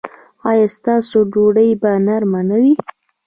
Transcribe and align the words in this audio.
ایا 0.49 0.67
ستاسو 0.77 1.17
ډوډۍ 1.31 1.69
به 1.81 1.91
نرمه 2.05 2.41
نه 2.49 2.57
وي؟ 2.61 2.73